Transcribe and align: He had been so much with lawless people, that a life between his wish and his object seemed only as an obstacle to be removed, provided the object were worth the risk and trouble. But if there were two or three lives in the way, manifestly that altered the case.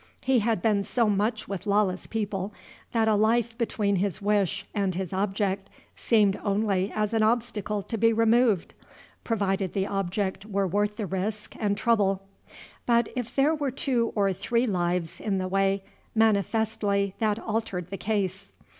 He 0.21 0.39
had 0.39 0.63
been 0.63 0.81
so 0.81 1.07
much 1.11 1.47
with 1.47 1.67
lawless 1.67 2.07
people, 2.07 2.51
that 2.91 3.07
a 3.07 3.13
life 3.13 3.55
between 3.55 3.97
his 3.97 4.19
wish 4.19 4.65
and 4.73 4.95
his 4.95 5.13
object 5.13 5.69
seemed 5.95 6.39
only 6.43 6.91
as 6.95 7.13
an 7.13 7.21
obstacle 7.21 7.83
to 7.83 7.99
be 7.99 8.11
removed, 8.11 8.73
provided 9.23 9.73
the 9.73 9.85
object 9.85 10.43
were 10.43 10.65
worth 10.65 10.95
the 10.95 11.05
risk 11.05 11.55
and 11.59 11.77
trouble. 11.77 12.23
But 12.87 13.09
if 13.15 13.35
there 13.35 13.53
were 13.53 13.69
two 13.69 14.11
or 14.15 14.33
three 14.33 14.65
lives 14.65 15.19
in 15.21 15.37
the 15.37 15.47
way, 15.47 15.83
manifestly 16.15 17.13
that 17.19 17.37
altered 17.37 17.91
the 17.91 17.97
case. 17.97 18.53